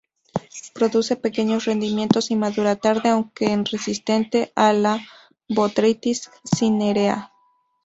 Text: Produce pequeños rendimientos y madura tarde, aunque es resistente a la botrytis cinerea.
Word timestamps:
Produce 0.73 1.15
pequeños 1.15 1.65
rendimientos 1.65 2.31
y 2.31 2.35
madura 2.35 2.75
tarde, 2.75 3.09
aunque 3.09 3.53
es 3.53 3.69
resistente 3.69 4.51
a 4.55 4.73
la 4.73 4.97
botrytis 5.47 6.31
cinerea. 6.57 7.31